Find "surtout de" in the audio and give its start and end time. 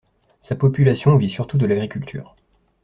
1.29-1.67